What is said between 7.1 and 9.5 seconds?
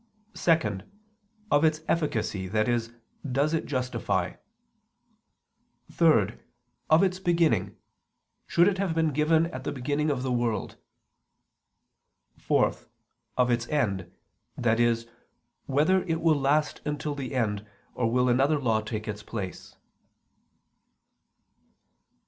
beginning: should it have been given